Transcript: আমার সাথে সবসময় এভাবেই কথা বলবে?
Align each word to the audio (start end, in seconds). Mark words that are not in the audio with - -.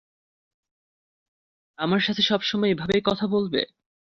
আমার 1.79 2.01
সাথে 2.01 2.21
সবসময় 2.21 2.71
এভাবেই 2.71 3.01
কথা 3.01 3.25
বলবে? 3.27 3.61